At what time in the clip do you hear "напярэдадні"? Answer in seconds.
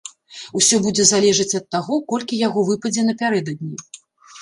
3.11-3.75